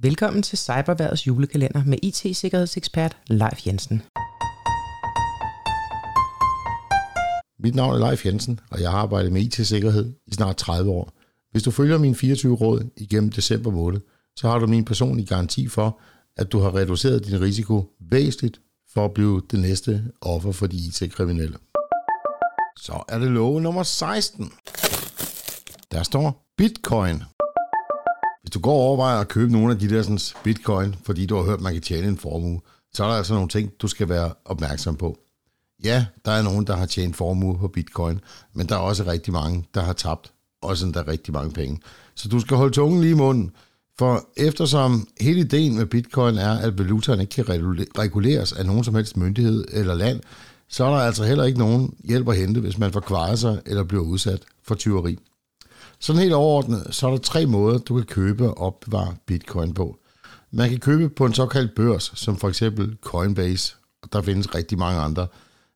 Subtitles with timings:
[0.00, 4.02] Velkommen til Cyberværdets julekalender med IT-sikkerhedsekspert Leif Jensen.
[7.58, 11.12] Mit navn er Leif Jensen, og jeg har arbejdet med IT-sikkerhed i snart 30 år.
[11.50, 14.00] Hvis du følger mine 24 råd igennem december måned,
[14.36, 16.00] så har du min personlige garanti for,
[16.36, 18.60] at du har reduceret din risiko væsentligt
[18.94, 21.56] for at blive det næste offer for de IT-kriminelle.
[22.76, 24.52] Så er det lov nummer 16.
[25.92, 27.22] Der står Bitcoin.
[28.48, 31.36] Hvis du går og overvejer at købe nogle af de der sådan, bitcoin, fordi du
[31.36, 32.60] har hørt, at man kan tjene en formue,
[32.92, 35.18] så er der altså nogle ting, du skal være opmærksom på.
[35.84, 38.20] Ja, der er nogen, der har tjent formue på bitcoin,
[38.54, 41.80] men der er også rigtig mange, der har tabt også endda rigtig mange penge.
[42.14, 43.50] Så du skal holde tungen lige i munden,
[43.98, 47.48] for eftersom hele ideen med bitcoin er, at valutaen ikke kan
[47.98, 50.20] reguleres af nogen som helst myndighed eller land,
[50.68, 53.84] så er der altså heller ikke nogen hjælp at hente, hvis man forkvarer sig eller
[53.84, 55.18] bliver udsat for tyveri.
[56.00, 59.98] Sådan helt overordnet, så er der tre måder, du kan købe og opbevare bitcoin på.
[60.50, 64.78] Man kan købe på en såkaldt børs, som for eksempel Coinbase, og der findes rigtig
[64.78, 65.22] mange andre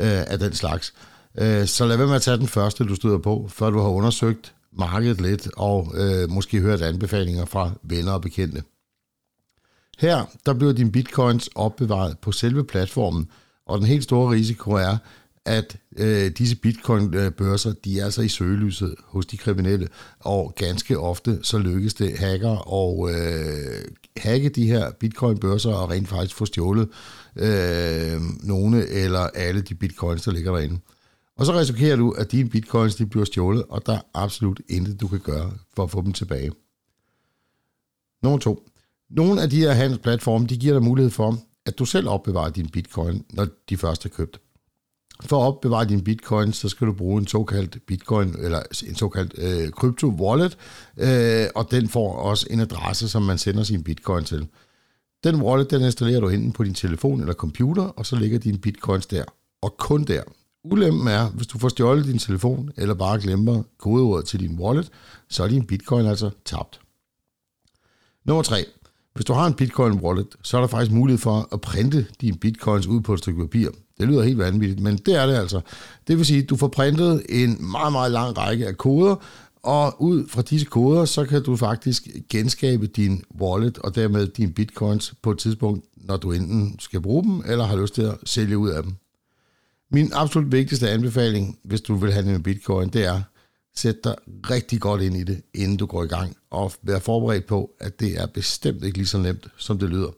[0.00, 0.94] øh, af den slags.
[1.38, 3.88] Øh, så lad være med at tage den første, du støder på, før du har
[3.88, 8.62] undersøgt markedet lidt og øh, måske hørt anbefalinger fra venner og bekendte.
[9.98, 13.30] Her der bliver din bitcoins opbevaret på selve platformen,
[13.66, 14.96] og den helt store risiko er,
[15.46, 19.88] at øh, disse bitcoin-børser, de er altså i søgelyset hos de kriminelle,
[20.20, 23.84] og ganske ofte så lykkes det hacker og øh,
[24.16, 26.88] hacke de her bitcoin-børser og rent faktisk få stjålet
[27.36, 30.78] øh, nogle eller alle de bitcoins, der ligger derinde.
[31.36, 35.00] Og så risikerer du, at dine bitcoins de bliver stjålet, og der er absolut intet,
[35.00, 36.52] du kan gøre for at få dem tilbage.
[38.22, 38.68] Nummer to.
[39.10, 42.68] Nogle af de her handelsplatforme, de giver dig mulighed for, at du selv opbevarer din
[42.68, 44.40] bitcoin, når de først er købt.
[45.20, 49.34] For at opbevare din bitcoins, så skal du bruge en såkaldt bitcoin, eller en såkaldt
[49.38, 50.58] øh, crypto wallet,
[50.96, 54.48] øh, og den får også en adresse, som man sender sin bitcoin til.
[55.24, 58.58] Den wallet, den installerer du enten på din telefon eller computer, og så ligger dine
[58.58, 59.24] bitcoins der,
[59.62, 60.22] og kun der.
[60.64, 64.90] Ulempen er, hvis du får stjålet din telefon, eller bare glemmer kodeordet til din wallet,
[65.28, 66.80] så er din bitcoin altså tabt.
[68.24, 68.64] Nummer 3.
[69.14, 72.38] Hvis du har en bitcoin wallet, så er der faktisk mulighed for at printe dine
[72.38, 73.70] bitcoins ud på et stykke papir.
[74.00, 75.60] Det lyder helt vanvittigt, men det er det altså.
[76.08, 79.16] Det vil sige, at du får printet en meget, meget lang række af koder,
[79.62, 84.52] og ud fra disse koder, så kan du faktisk genskabe din wallet og dermed dine
[84.52, 88.14] bitcoins på et tidspunkt, når du enten skal bruge dem, eller har lyst til at
[88.24, 88.92] sælge ud af dem.
[89.90, 93.22] Min absolut vigtigste anbefaling, hvis du vil handle med bitcoin, det er,
[93.76, 94.14] sæt dig
[94.50, 98.00] rigtig godt ind i det, inden du går i gang, og vær forberedt på, at
[98.00, 100.10] det er bestemt ikke lige så nemt, som det lyder.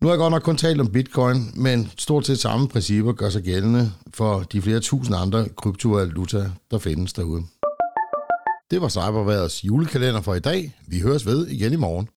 [0.00, 3.30] Nu har jeg godt nok kun talt om bitcoin, men stort set samme principper gør
[3.30, 7.42] sig gældende for de flere tusind andre kryptovaluta, der findes derude.
[8.70, 10.76] Det var Cyberværets julekalender for i dag.
[10.86, 12.08] Vi høres ved igen i morgen.